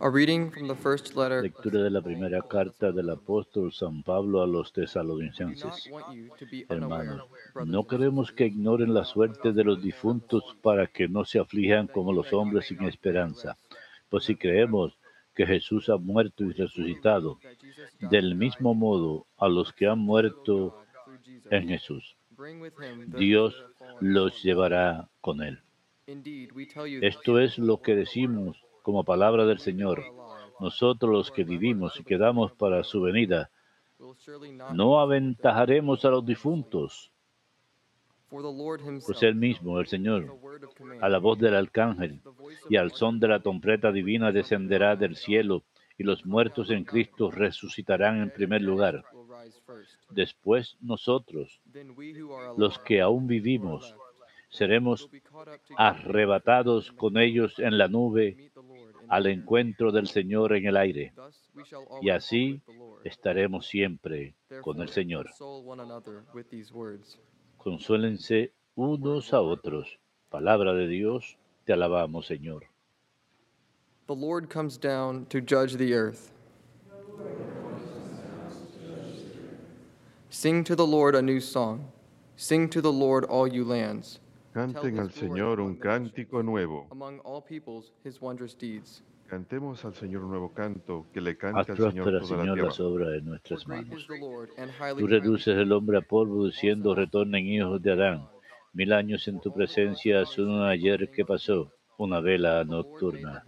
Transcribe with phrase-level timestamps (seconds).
[0.00, 1.42] A reading from the first letter.
[1.42, 5.90] Lectura de la primera carta del apóstol San Pablo a los tesalonicenses.
[6.68, 7.24] Hermanos,
[7.66, 12.12] no queremos que ignoren la suerte de los difuntos para que no se aflijan como
[12.12, 13.56] los hombres sin esperanza.
[14.08, 14.96] Pues si creemos
[15.34, 17.40] que Jesús ha muerto y resucitado,
[17.98, 20.80] del mismo modo a los que han muerto
[21.50, 22.16] en Jesús,
[23.08, 23.64] Dios
[24.00, 25.58] los llevará con él.
[27.02, 30.02] Esto es lo que decimos como palabra del Señor,
[30.60, 33.50] nosotros los que vivimos y quedamos para su venida,
[34.72, 37.12] no aventajaremos a los difuntos,
[38.30, 40.38] pues Él mismo, el Señor,
[41.02, 42.22] a la voz del arcángel
[42.70, 45.64] y al son de la trompeta divina descenderá del cielo
[45.98, 49.04] y los muertos en Cristo resucitarán en primer lugar.
[50.08, 51.60] Después nosotros,
[52.56, 53.94] los que aún vivimos,
[54.50, 55.10] seremos
[55.76, 58.50] arrebatados con ellos en la nube
[59.08, 61.12] al encuentro del Señor en el aire.
[62.02, 62.60] Y así
[63.04, 65.30] estaremos siempre con el Señor.
[67.56, 69.98] Consuélense unos a otros.
[70.30, 72.66] Palabra de Dios, te alabamos, Señor.
[74.06, 76.32] The Lord comes down to judge the earth.
[80.30, 81.90] Sing to the Lord a new song.
[82.36, 84.20] Sing to the Lord all you lands.
[84.52, 86.88] Canten al Señor un cántico nuevo.
[86.90, 89.04] Among all peoples his wondrous deeds.
[89.28, 92.44] Cantemos al Señor un nuevo canto, que le cante Haz al Señor toda la Señor,
[92.54, 92.62] tierra.
[92.68, 94.06] las obras de nuestras manos.
[94.98, 98.26] Tú reduces el hombre a polvo, diciendo, retornen hijos de Adán.
[98.72, 103.44] Mil años en tu presencia son un ayer que pasó, una vela nocturna,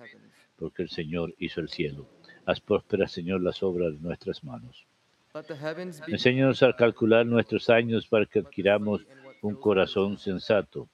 [0.59, 2.07] porque el Señor hizo el cielo.
[2.45, 4.87] Haz próspera, Señor, las obras de nuestras manos.
[5.35, 9.07] Let the heavens be Enséñanos a calcular nuestros años para que adquiramos
[9.43, 10.89] un corazón sensato.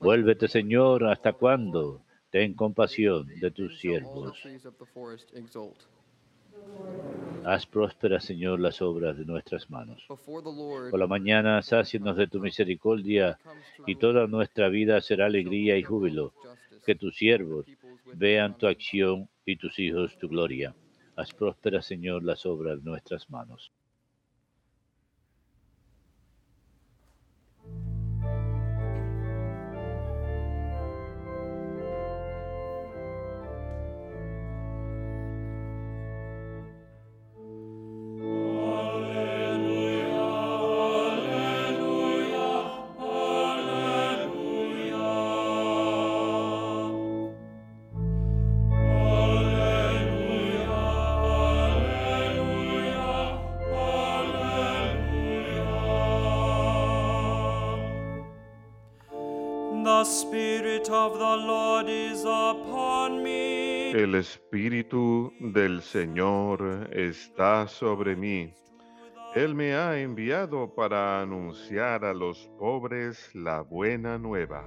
[0.00, 2.02] Vuélvete, Señor, ¿hasta cuándo?
[2.30, 4.38] Ten compasión de tus siervos.
[7.44, 10.04] Haz prósperas, Señor, las obras de nuestras manos.
[10.06, 13.38] Por la mañana, sácianos de tu misericordia,
[13.86, 16.34] y toda nuestra vida será alegría y júbilo.
[16.84, 17.66] Que tus siervos
[18.14, 20.74] vean tu acción y tus hijos tu gloria.
[21.16, 23.72] Haz prósperas, Señor, las obras de nuestras manos.
[63.94, 68.52] El Espíritu del Señor está sobre mí.
[69.34, 74.64] Él me ha enviado para anunciar a los pobres la buena nueva.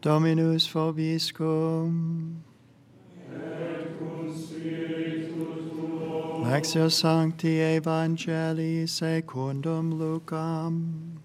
[0.00, 2.51] Dominus vobiscum.
[6.52, 11.18] Sancti Evangelii secundum Lucam.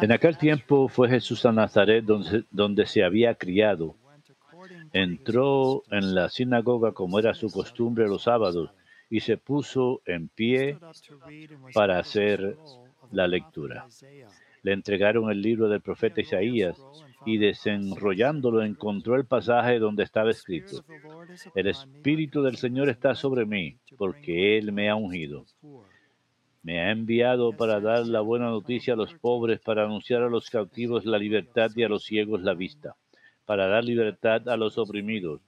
[0.00, 3.96] En aquel tiempo fue Jesús a Nazaret, donde, donde se había criado.
[4.92, 8.70] Entró en la sinagoga como era su costumbre los sábados
[9.10, 10.78] y se puso en pie
[11.74, 12.56] para hacer
[13.10, 13.86] la lectura.
[14.62, 16.80] Le entregaron el libro del profeta Isaías
[17.24, 20.84] y desenrollándolo encontró el pasaje donde estaba escrito,
[21.54, 25.46] el Espíritu del Señor está sobre mí, porque Él me ha ungido.
[26.62, 30.48] Me ha enviado para dar la buena noticia a los pobres, para anunciar a los
[30.48, 32.94] cautivos la libertad y a los ciegos la vista,
[33.44, 35.40] para dar libertad a los oprimidos,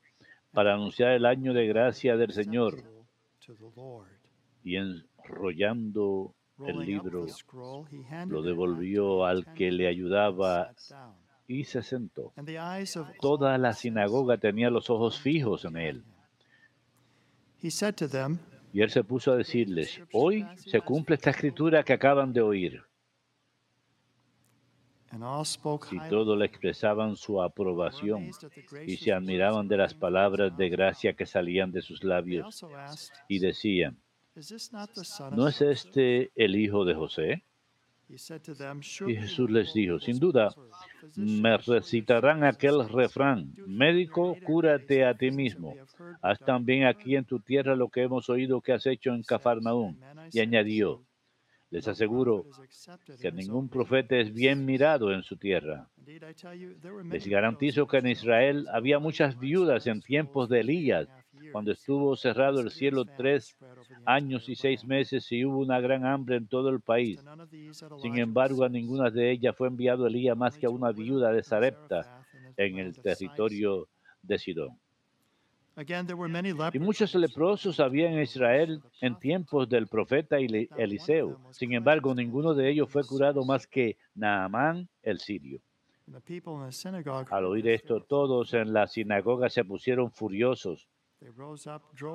[0.53, 2.83] para anunciar el año de gracia del Señor.
[4.65, 6.35] Y enrollando
[6.67, 7.27] el libro,
[8.27, 10.73] lo devolvió al que le ayudaba
[11.47, 12.33] y se sentó.
[13.21, 16.05] Toda la sinagoga tenía los ojos fijos en él.
[18.73, 22.83] Y él se puso a decirles, hoy se cumple esta escritura que acaban de oír.
[25.93, 28.31] Y todos le expresaban su aprobación
[28.85, 32.67] y se admiraban de las palabras de gracia que salían de sus labios
[33.29, 33.97] y decían,
[35.31, 37.45] ¿no es este el hijo de José?
[38.09, 40.55] Y "Surely Jesús les dijo, sin duda,
[41.17, 45.75] me recitarán aquel refrán, médico, cúrate a ti mismo.
[46.23, 49.97] Haz también aquí en tu tierra lo que hemos oído que has hecho en Cafarnaúm.
[50.33, 51.03] Y añadió,
[51.71, 52.45] les aseguro
[53.21, 55.89] que ningún profeta es bien mirado en su tierra.
[57.11, 61.09] Les garantizo que en Israel había muchas viudas en tiempos de Elías,
[61.55, 63.57] cuando estuvo cerrado el cielo tres
[64.05, 67.23] años y seis meses y hubo una gran hambre en todo el país.
[68.03, 71.45] Sin embargo, a ninguna de ellas fue enviado Elías más que a una viuda de
[71.45, 72.25] Sarepta
[72.57, 73.87] en el territorio
[74.21, 74.71] de Sidón.
[76.75, 81.41] Y muchos leprosos había en Israel en tiempos del profeta Eli- Eliseo.
[81.53, 85.61] Sin embargo, ninguno de ellos fue curado más que Naamán el sirio.
[87.31, 90.89] Al oír esto, todos en la sinagoga se pusieron furiosos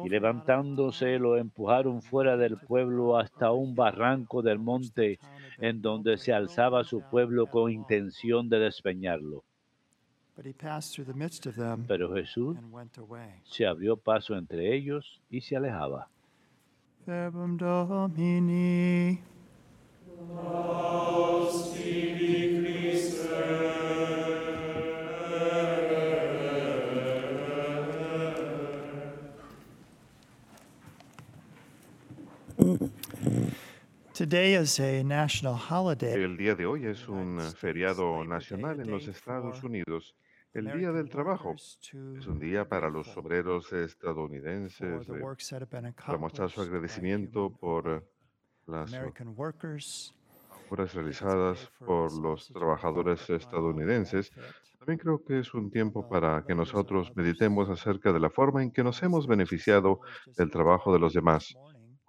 [0.03, 5.19] y levantándose lo empujaron fuera del pueblo hasta un barranco del monte
[5.57, 9.43] en donde se alzaba su pueblo con intención de despeñarlo.
[11.87, 12.57] Pero Jesús
[13.43, 16.07] se abrió paso entre ellos y se alejaba.
[36.13, 40.13] El día de hoy es un feriado nacional en los Estados Unidos,
[40.53, 41.55] el Día del Trabajo.
[41.55, 44.77] Es un día para los obreros estadounidenses
[45.07, 48.05] the eh, su agradecimiento por
[48.67, 48.91] las
[50.69, 54.31] obras realizadas por los trabajadores estadounidenses.
[54.79, 58.71] También creo que es un tiempo para que nosotros meditemos acerca de la forma en
[58.71, 60.01] que nos hemos beneficiado
[60.37, 61.55] del trabajo de los demás.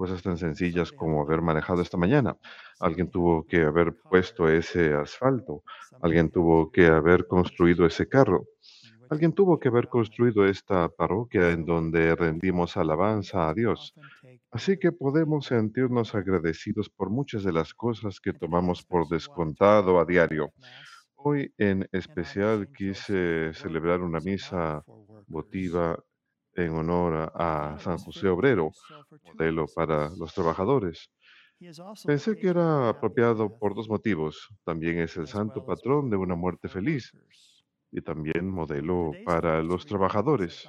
[0.00, 2.34] Cosas tan sencillas como haber manejado esta mañana.
[2.78, 5.62] Alguien tuvo que haber puesto ese asfalto.
[6.00, 8.46] Alguien tuvo que haber construido ese carro.
[9.10, 13.92] Alguien tuvo que haber construido esta parroquia en donde rendimos alabanza a Dios.
[14.50, 20.06] Así que podemos sentirnos agradecidos por muchas de las cosas que tomamos por descontado a
[20.06, 20.50] diario.
[21.14, 24.82] Hoy en especial quise celebrar una misa
[25.26, 26.02] votiva
[26.64, 28.72] en honor a, San José Obrero,
[29.24, 31.10] modelo para los trabajadores.
[32.06, 34.48] Pensé que era apropiado por dos motivos.
[34.64, 37.12] También es el santo patrón de una muerte feliz
[37.92, 40.68] y también modelo para los trabajadores.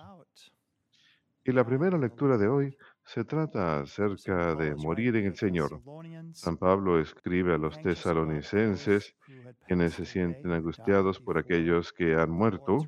[1.43, 5.81] Y la primera lectura de hoy se trata acerca de morir en el Señor.
[6.33, 9.15] San Pablo escribe a los tesalonicenses
[9.65, 12.85] quienes se sienten angustiados por aquellos que han muerto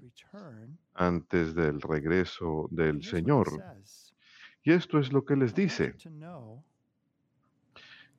[0.95, 3.47] antes del regreso del Señor.
[4.63, 5.95] Y esto es lo que les dice.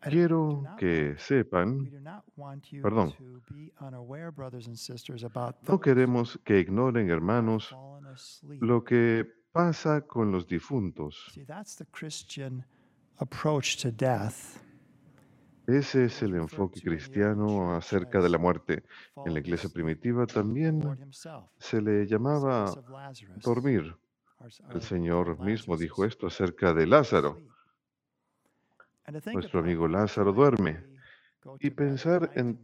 [0.00, 1.91] Quiero que sepan,
[2.82, 3.15] perdón,
[5.67, 7.75] no queremos que ignoren, hermanos,
[8.61, 11.32] lo que pasa con los difuntos.
[15.66, 18.84] Ese es el enfoque cristiano acerca de la muerte.
[19.25, 20.82] En la iglesia primitiva también
[21.58, 22.72] se le llamaba
[23.37, 23.96] dormir.
[24.70, 27.38] El Señor mismo dijo esto acerca de Lázaro.
[29.32, 30.84] Nuestro amigo Lázaro duerme.
[31.61, 32.58] Y pensar en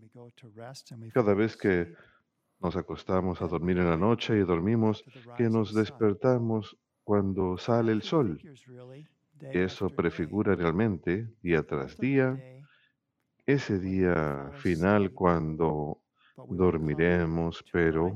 [1.13, 1.95] cada vez que
[2.61, 5.05] Nos acostamos a dormir en la noche y dormimos
[5.37, 8.39] que nos despertamos cuando sale el sol.
[9.41, 12.39] Eso prefigura realmente, día tras día,
[13.47, 16.03] ese día final cuando
[16.49, 18.15] dormiremos, pero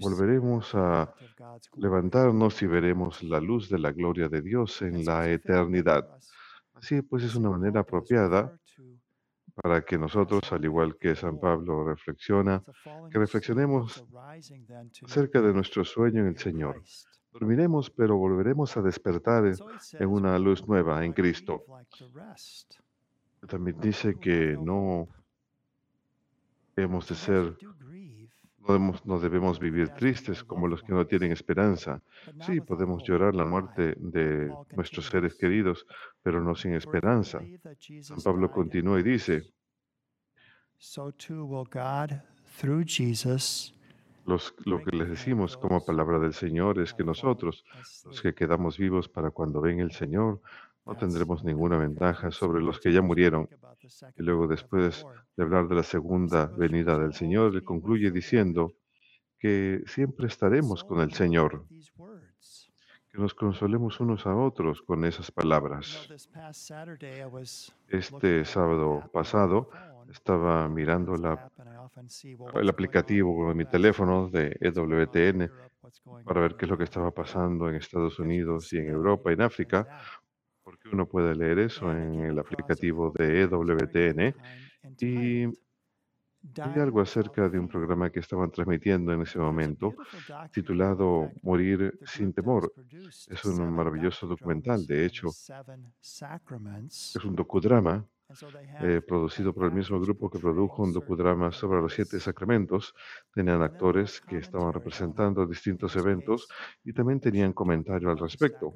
[0.00, 1.12] volveremos a
[1.76, 6.08] levantarnos y veremos la luz de la gloria de Dios en la eternidad.
[6.74, 8.58] Así pues es una manera apropiada
[9.54, 12.62] para que nosotros, al igual que San Pablo reflexiona,
[13.10, 14.04] que reflexionemos
[15.02, 16.82] acerca de nuestro sueño en el Señor.
[17.32, 21.64] Dormiremos, pero volveremos a despertar en una "We luz nueva en Cristo.
[23.46, 25.16] También dice que no no hope."
[26.76, 27.56] hemos de ser,
[29.04, 32.02] no debemos, vivir tristes como los que no tienen esperanza.
[32.40, 35.86] Sí, podemos llorar la muerte de nuestros seres queridos,
[36.22, 37.40] pero no sin "For if we esperanza.
[38.02, 39.54] San Pablo continúa y dice,
[44.26, 47.64] los, lo que les decimos como palabra del Señor es que nosotros,
[48.04, 50.40] los que quedamos vivos para cuando venga el Señor,
[50.86, 53.48] no tendremos ninguna ventaja sobre los que ya murieron.
[54.16, 55.04] Y luego después
[55.36, 58.72] de hablar de la segunda venida del Señor, él concluye diciendo
[59.38, 61.66] que siempre estaremos con el Señor,
[63.10, 66.08] que nos consolemos unos a otros con esas palabras.
[67.88, 69.70] Este sábado pasado
[70.10, 71.50] estaba mirando la,
[72.54, 75.50] el aplicativo en mi teléfono de EWTN
[76.24, 79.34] para ver qué es lo que estaba pasando en Estados Unidos y en Europa y
[79.34, 80.00] en África,
[80.92, 84.34] uno puede leer eso en el aplicativo de EWTN.
[85.00, 85.46] Y
[86.60, 89.94] hay algo acerca de un programa que estaban transmitiendo en ese momento,
[90.52, 92.72] titulado Morir sin temor.
[93.28, 98.06] Es un maravilloso documental, de hecho, es un docudrama
[98.80, 102.94] eh, producido por el mismo grupo que produjo un docudrama sobre los siete sacramentos.
[103.32, 106.48] Tenían actores que estaban representando distintos eventos
[106.84, 108.74] y también tenían comentario al respecto.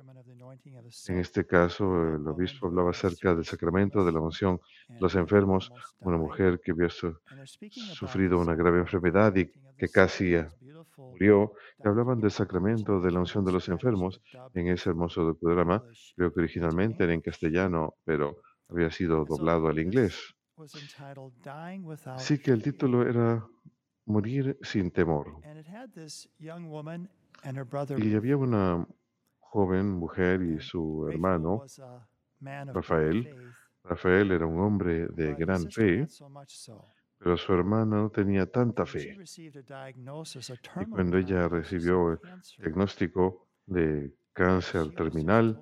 [1.08, 5.72] En este caso, el obispo hablaba acerca del sacramento de la unción de los enfermos,
[6.00, 10.34] una mujer que había sufrido una grave enfermedad y que casi
[10.96, 11.52] murió.
[11.84, 14.20] Hablaban del sacramento de la unción de los enfermos
[14.54, 15.82] en ese hermoso docudrama.
[16.16, 18.36] Creo que originalmente era en castellano, pero
[18.68, 20.34] había sido doblado al inglés.
[22.06, 23.46] Así que el título era
[24.04, 25.40] Morir sin temor.
[27.98, 28.86] Y había una
[29.50, 31.64] joven mujer y su hermano,
[32.72, 33.28] Rafael.
[33.82, 36.06] Rafael era un hombre de gran fe,
[37.18, 39.16] pero su hermana no tenía tanta fe.
[40.80, 42.20] Y cuando ella recibió el
[42.58, 45.60] diagnóstico de cáncer terminal,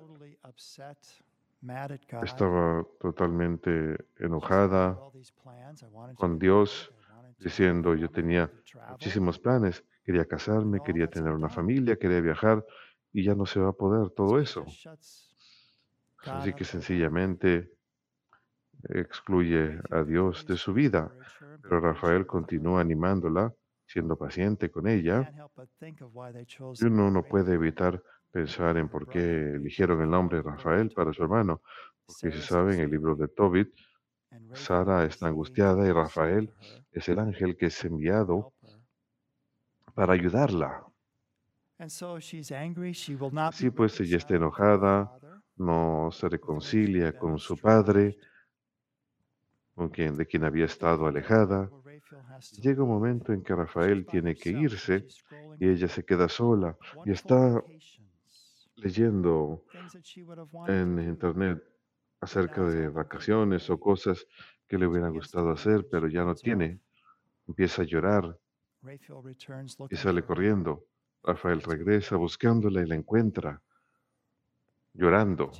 [2.23, 4.99] estaba totalmente enojada
[6.15, 6.93] con Dios,
[7.39, 8.51] diciendo, yo tenía
[8.91, 12.63] muchísimos planes, quería casarme, quería tener una familia, quería viajar
[13.13, 14.65] y ya no se va a poder todo eso.
[16.25, 17.71] Así que sencillamente
[18.83, 21.11] excluye a Dios de su vida.
[21.61, 23.53] Pero Rafael continúa animándola,
[23.85, 25.31] siendo paciente con ella.
[26.79, 28.01] Y uno no puede evitar
[28.31, 31.61] pensar en por qué eligieron el nombre Rafael para su hermano,
[32.05, 33.73] porque se sabe en el libro de Tobit,
[34.53, 36.53] Sara está angustiada y Rafael
[36.91, 38.53] es el ángel que es enviado
[39.95, 40.88] para ayudarla.
[43.47, 45.17] Así pues, ella está enojada,
[45.55, 48.17] no se reconcilia con su padre,
[49.73, 51.69] con quien, de quien había estado alejada.
[52.61, 55.07] Llega un momento en que Rafael tiene que irse
[55.57, 57.63] y ella se queda sola y está
[58.75, 59.63] leyendo
[60.67, 61.63] en internet
[62.19, 64.27] acerca de vacaciones o cosas
[64.67, 66.81] que le hubieran gustado hacer, pero ya no tiene.
[67.47, 68.37] Empieza a llorar
[69.89, 70.88] y sale corriendo.
[71.23, 73.61] Rafael regresa buscándola y la encuentra
[74.93, 75.51] llorando.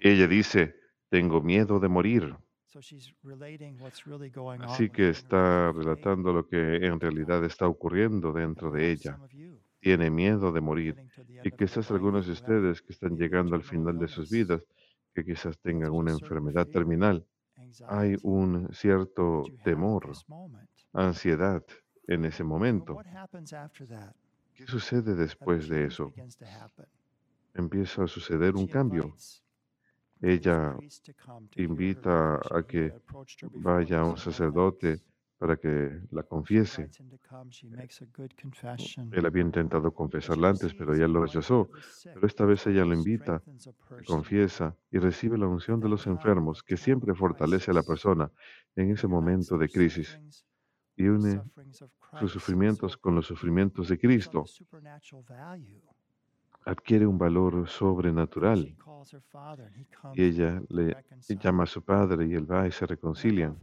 [0.00, 0.76] ella dice,
[1.08, 2.36] tengo miedo de morir.
[4.60, 9.18] Así que está relatando lo que en realidad está ocurriendo dentro de ella.
[9.80, 10.96] tiene miedo de morir.
[11.44, 14.62] y quizás algunos de ustedes que están llegando al final de sus vidas,
[15.14, 17.24] que quizás tengan una enfermedad terminal,
[17.88, 20.12] hay un cierto temor,
[20.92, 21.64] ansiedad
[22.08, 22.98] en ese momento.
[24.54, 26.12] ¿Qué sucede después de eso?
[27.54, 29.14] Empieza a suceder un cambio.
[30.20, 30.76] Ella
[31.56, 32.92] invita a que
[33.52, 35.00] vaya un sacerdote
[35.38, 36.90] para que la confiese.
[39.12, 41.70] Él había intentado confesarla antes, pero ella lo rechazó.
[42.02, 43.40] Pero esta vez ella lo invita,
[44.04, 48.32] confiesa y recibe la unción de los enfermos, que siempre fortalece a la persona
[48.74, 50.18] en ese momento de crisis
[50.98, 51.40] y une
[52.18, 54.44] sus sufrimientos con los sufrimientos de Cristo.
[56.68, 58.76] adquiere un valor sobrenatural.
[60.14, 60.96] Y ella le
[61.28, 63.56] llama a su padre y él va y se reconcilian.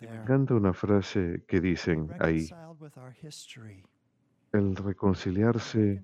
[0.00, 2.48] Me encanta una frase que dicen ahí,
[4.52, 6.02] el reconciliarse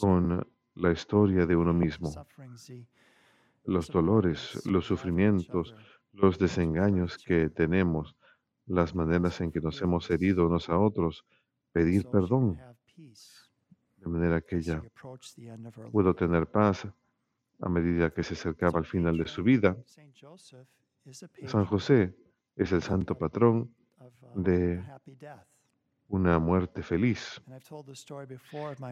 [0.00, 2.10] con la historia de uno mismo,
[3.64, 5.74] los dolores, los sufrimientos,
[6.12, 8.16] los desengaños que tenemos,
[8.70, 11.24] las maneras en que nos hemos herido unos a otros,
[11.72, 12.58] pedir perdón
[12.96, 14.82] de manera que ella
[15.92, 16.86] pudo tener paz
[17.60, 19.76] a medida que se acercaba al final de su vida.
[21.46, 22.14] San José
[22.56, 23.74] es el santo patrón
[24.34, 24.82] de
[26.08, 27.40] una muerte feliz.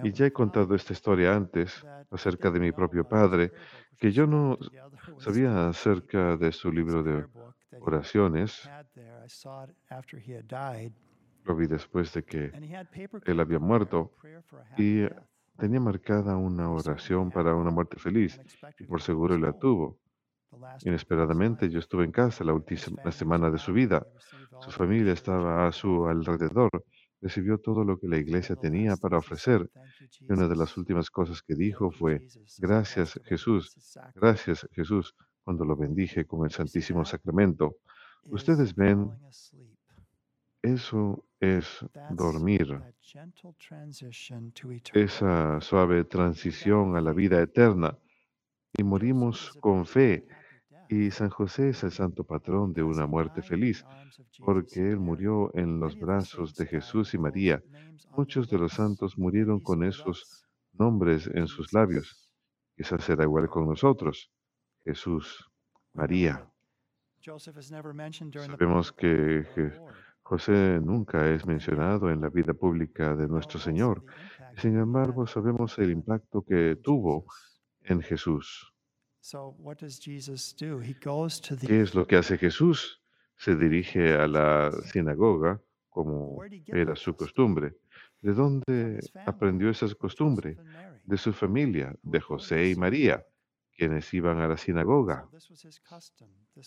[0.05, 3.53] Y ya he contado esta historia antes acerca de mi propio padre,
[3.99, 4.59] que yo no
[5.19, 7.27] sabía acerca de su libro de
[7.81, 8.69] oraciones.
[11.45, 12.53] Lo vi después de que
[13.25, 14.13] él había muerto
[14.77, 15.05] y
[15.57, 18.41] tenía marcada una oración para una muerte feliz
[18.79, 19.99] y por seguro la tuvo.
[20.85, 24.07] Inesperadamente yo estuve en casa la última semana de su vida.
[24.61, 26.71] Su familia estaba a su alrededor.
[27.21, 29.69] Recibió todo lo que la iglesia tenía para ofrecer.
[30.21, 32.23] Y una de las últimas cosas que dijo fue,
[32.59, 33.75] gracias Jesús,
[34.15, 37.77] gracias Jesús, cuando lo bendije con el Santísimo Sacramento.
[38.25, 39.11] Ustedes ven,
[40.63, 42.81] eso es dormir,
[44.93, 47.97] esa suave transición a la vida eterna
[48.77, 50.27] y morimos con fe.
[50.91, 53.85] Y San José es el santo patrón de una muerte feliz,
[54.39, 57.63] porque él murió en los brazos de Jesús y María.
[58.17, 62.31] Muchos de los santos murieron con esos nombres en sus labios.
[62.77, 64.31] Quizás será igual con nosotros.
[64.85, 65.51] Jesús,
[65.93, 66.49] María.
[68.47, 69.45] Sabemos que
[70.23, 74.05] José nunca es mencionado en la vida pública de nuestro Señor.
[74.57, 77.27] Sin embargo, sabemos el impacto que tuvo
[77.83, 78.73] en Jesús.
[81.67, 83.03] ¿Qué es lo que hace Jesús?
[83.37, 87.77] Se dirige a la sinagoga como era su costumbre.
[88.21, 90.57] ¿De dónde aprendió esa costumbre?
[91.05, 93.25] De su familia, de José y María,
[93.79, 95.29] quienes iban a la sinagoga.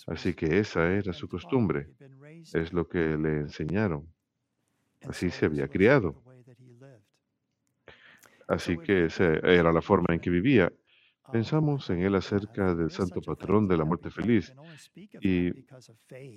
[0.08, 1.89] Así que esa era su costumbre.
[2.53, 4.08] Es lo que le enseñaron.
[5.01, 6.24] Así se había criado.
[8.48, 9.25] Así que esa
[9.60, 10.72] era la forma en que vivía.
[11.32, 14.53] Pensamos en él acerca del santo patrón de la muerte feliz
[14.96, 15.50] y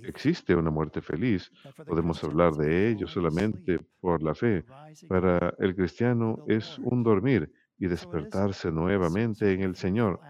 [0.07, 1.51] existe una muerte feliz.
[1.87, 4.65] Podemos hablar de ello solamente por la fe.
[5.09, 10.21] Para el cristiano es un dormir y despertarse nuevamente en el Señor.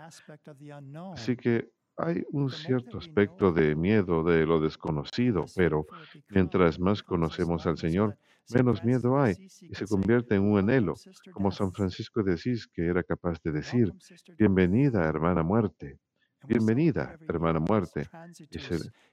[1.15, 5.87] Así que hay un cierto aspecto de miedo de lo desconocido, pero
[6.29, 8.17] mientras más conocemos al Señor,
[8.53, 10.95] menos miedo hay y se convierte en un anhelo,
[11.33, 13.93] como San Francisco de Asís, que era capaz de decir,
[14.37, 15.99] bienvenida hermana muerte,
[16.47, 18.09] bienvenida hermana muerte.
[18.51, 18.59] Y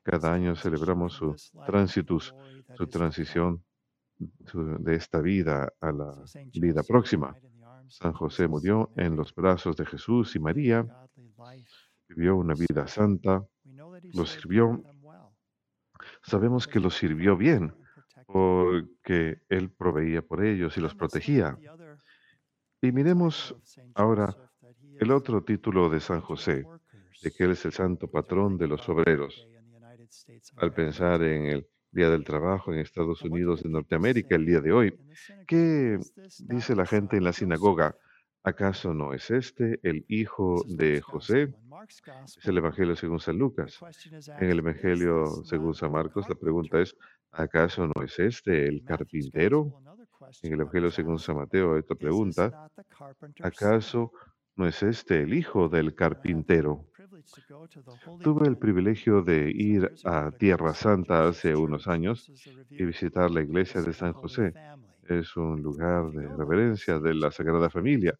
[0.04, 1.36] cada año celebramos su
[1.66, 2.34] tránsitus,
[2.76, 3.64] su transición
[4.20, 6.14] de esta vida a la
[6.54, 7.36] vida próxima.
[7.92, 10.88] San José murió en los brazos de Jesús y María,
[12.08, 13.46] vivió una vida santa,
[14.14, 14.82] lo sirvió.
[16.24, 17.74] Sabemos que lo sirvió bien
[18.26, 21.58] porque Él proveía por ellos y los protegía.
[22.82, 23.56] Y miremos
[23.94, 24.36] ahora
[24.98, 26.66] el otro título de San José,
[27.22, 29.46] de que Él es el santo patrón de los obreros.
[30.56, 34.72] Al pensar en el Día del Trabajo en Estados Unidos de Norteamérica el día de
[34.72, 34.98] hoy,
[35.46, 36.00] ¿qué
[36.40, 37.98] dice la gente en la sinagoga?
[38.44, 41.54] ¿Acaso no es este el hijo de José?
[42.25, 43.77] Es el Evangelio según San Lucas.
[44.40, 46.96] En el Evangelio según San Marcos, la pregunta es,
[47.32, 49.82] ¿acaso no es este el carpintero?
[50.44, 52.70] En el Evangelio según San Mateo, esta pregunta,
[53.42, 54.14] ¿acaso
[54.55, 56.85] no es este el hijo del carpintero?
[58.22, 62.31] Tuve el privilegio de ir a Tierra Santa hace unos años
[62.70, 64.53] y visitar la iglesia de San José.
[65.07, 68.18] Es un lugar de reverencia de la Sagrada Familia.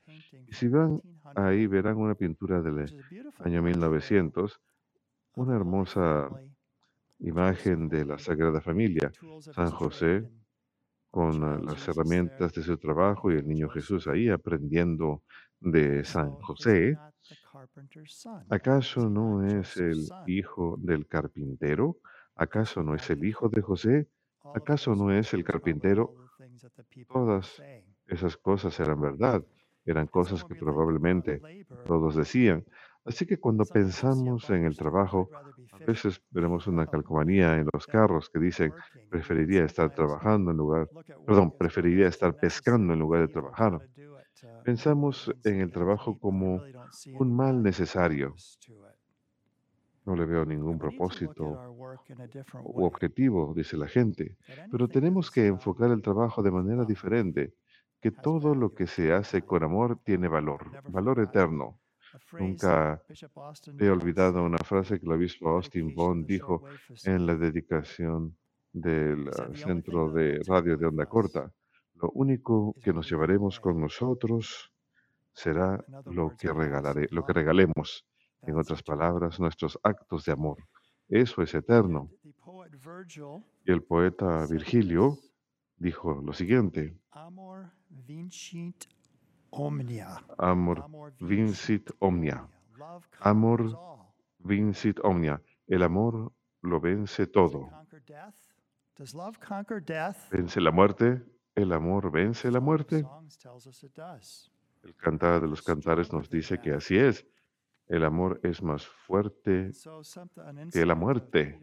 [0.48, 1.02] Y si van
[1.36, 2.86] ahí verán una pintura del
[3.40, 4.60] año 1900,
[5.36, 6.30] una hermosa
[7.20, 9.12] imagen de la Sagrada Familia,
[9.54, 10.30] San José
[11.12, 15.22] con las herramientas de su trabajo y el niño Jesús ahí aprendiendo
[15.60, 16.98] de San José.
[18.50, 21.98] ¿Acaso no es el hijo del carpintero?
[22.36, 24.08] ¿Acaso no es el hijo de José?
[24.56, 26.16] ¿Acaso no es el carpintero?
[27.08, 27.62] Todas
[28.08, 29.44] esas cosas eran verdad,
[29.86, 31.42] eran cosas que probablemente
[31.86, 32.66] todos decían.
[33.06, 35.32] Así que cuando pensamos en el trabajo,
[35.72, 38.76] a veces veremos una calcomanía en los carros que dicen,
[39.10, 40.90] preferiría estar trabajando en lugar,
[41.26, 43.82] perdón, preferiría estar pescando en lugar de trabajar.
[44.64, 46.66] Pensamos en el trabajo como
[47.20, 48.40] un mal necesario.
[50.06, 51.64] No le veo ningún propósito
[52.64, 54.38] u objetivo, dice la gente,
[54.70, 57.56] pero tenemos que enfocar el trabajo de manera diferente,
[58.02, 61.81] que todo lo que se hace con amor tiene valor, valor eterno.
[62.40, 63.02] Nunca
[63.80, 66.64] he olvidado una frase que el obispo Austin Bond dijo
[67.06, 68.36] en la dedicación
[68.74, 71.52] del centro de radio de onda corta.
[71.96, 74.72] Lo único que nos llevaremos con nosotros
[75.34, 78.06] será lo que, regalaré, lo que regalemos.
[78.44, 80.58] En otras palabras, nuestros actos de amor.
[81.08, 82.10] Eso es eterno.
[83.66, 85.18] Y el poeta Virgilio
[85.78, 86.98] dijo lo siguiente.
[90.38, 90.86] Amor
[91.20, 92.48] vincit omnia.
[93.20, 93.20] Amor vincit omnia.
[93.20, 93.78] Amor
[94.40, 95.42] vincit omnia.
[95.68, 97.70] El amor lo vence todo.
[100.32, 101.24] ¿Vence la muerte?
[101.56, 103.06] ¿El amor vence la muerte?
[104.84, 107.28] El cantar de los cantares nos dice que así es.
[107.88, 109.72] El amor es más fuerte
[110.72, 111.60] que la muerte.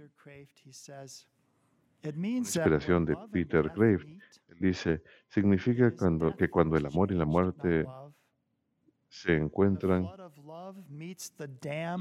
[2.03, 4.21] Inspiración de Peter Grave
[4.61, 7.87] dice, significa cuando, que cuando el amor y la muerte
[9.09, 10.07] se encuentran,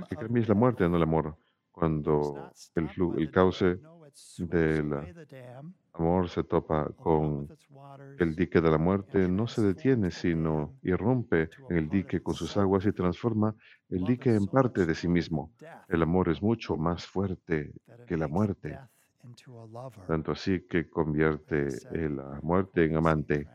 [0.10, 1.38] que cambia es la muerte, no el amor.
[1.72, 3.80] Cuando el, el cauce
[4.40, 4.94] del
[5.94, 7.48] amor se topa con
[8.20, 12.58] el dique de la muerte, no se detiene, sino irrumpe en el dique con sus
[12.58, 13.56] aguas y transforma
[13.90, 15.52] el dique en parte de sí mismo.
[15.88, 17.74] El amor es mucho más fuerte
[18.08, 18.80] que la muerte,
[20.08, 23.48] tanto así que convierte la muerte en amante.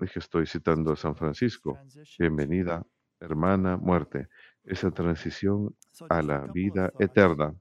[0.00, 1.78] Dije, estoy citando a San Francisco.
[2.18, 2.84] Bienvenida,
[3.20, 4.28] hermana, muerte.
[4.64, 5.74] Esa transición
[6.08, 7.54] a la vida eterna.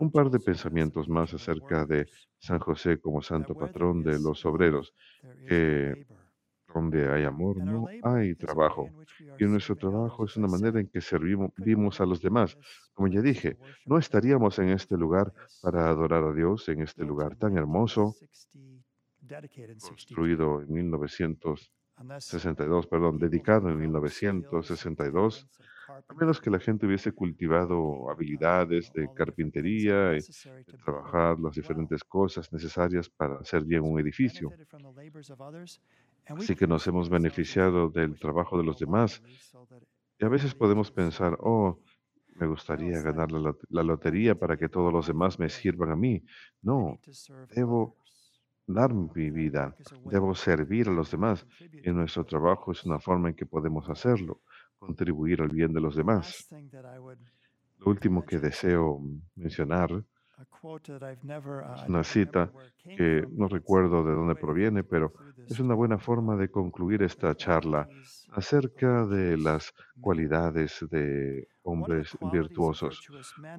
[0.00, 2.06] Un par de pensamientos más acerca de
[2.38, 4.94] San José como santo patrón de los obreros,
[5.46, 6.06] que.
[6.74, 8.88] Donde hay amor no hay trabajo.
[9.38, 12.56] Y nuestro trabajo es una manera en que servimos a los demás.
[12.94, 13.56] Como ya dije,
[13.86, 18.14] no estaríamos en este lugar para adorar a Dios en este lugar tan hermoso,
[18.52, 18.82] 1960,
[19.20, 25.58] dedicated in 62, construido en 1962, unless perdón, dedicado en developed skills and 1962, talents
[25.58, 25.72] of
[26.08, 31.54] a menos que la gente hubiese cultivado habilidades de carpintería y necessary de trabajar las
[31.54, 34.50] diferentes cosas necesarias para hacer bien un edificio.
[36.26, 39.22] Así que nos hemos beneficiado del trabajo de los demás
[40.18, 41.78] y a veces podemos pensar, oh,
[42.34, 45.90] me gustaría ganar la, lot- la I lotería para que todos los demás me sirvan
[45.90, 46.22] a mí.
[46.62, 46.98] No,
[47.54, 47.96] debo
[48.66, 51.46] dar mi vida, debo servir a los demás
[51.82, 54.40] y nuestro trabajo es una forma en que podemos hacerlo,
[54.78, 56.46] contribuir al bien de los demás.
[57.78, 59.00] Lo último que deseo
[59.34, 60.04] mencionar
[60.62, 62.50] uh, es una cita
[62.84, 65.12] que no recuerdo de dónde proviene, pero
[65.48, 67.88] es una buena forma de concluir esta charla
[68.32, 73.00] acerca de las cualidades de hombres virtuosos.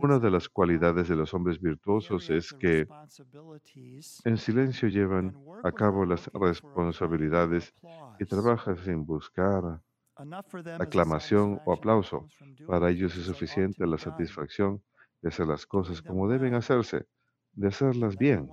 [0.01, 2.87] Una de las cualidades de los hombres virtuosos es que
[4.25, 7.73] en silencio llevan a cabo las responsabilidades
[8.19, 9.81] y trabajan sin buscar
[10.79, 12.27] aclamación o aplauso.
[12.67, 14.81] Para ellos es suficiente la satisfacción
[15.23, 17.07] de hacer las cosas como deben hacerse,
[17.53, 18.49] de hacerlas bien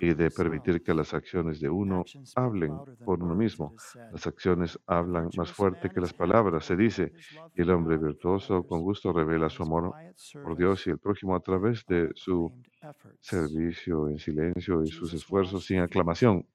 [0.00, 2.04] y de permitir que las acciones de uno
[2.34, 3.74] hablen por uno mismo.
[4.12, 7.12] Las acciones hablan más fuerte que las palabras, se dice,
[7.54, 9.94] y el hombre virtuoso con gusto revela su amor
[10.42, 12.52] por Dios y el prójimo a través de su
[13.20, 16.46] servicio en silencio y sus esfuerzos sin aclamación.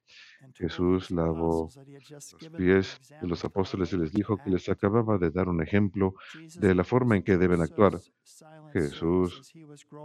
[0.55, 5.47] Jesús lavó los pies de los apóstoles y les dijo que les acababa de dar
[5.47, 6.15] un ejemplo
[6.59, 7.99] de la forma en que deben actuar.
[8.71, 9.53] Jesús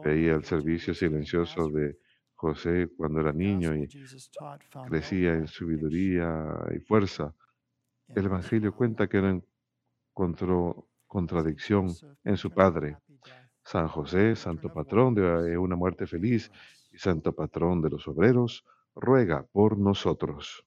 [0.05, 1.99] veía el servicio silencioso de
[2.35, 3.89] José cuando era niño y
[4.89, 7.35] crecía en sabiduría y fuerza.
[8.09, 9.43] El Evangelio cuenta que no
[10.11, 11.89] encontró contradicción
[12.25, 12.99] en su padre.
[13.65, 16.51] San José, santo patrón de una muerte feliz
[16.93, 20.66] y santo patrón de los obreros, ruega por nosotros.